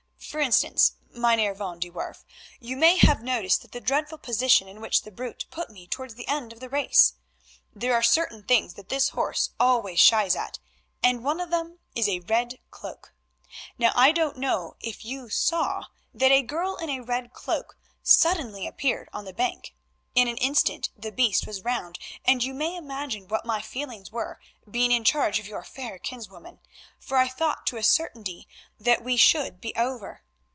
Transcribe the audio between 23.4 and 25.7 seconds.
my feelings were, being in charge of your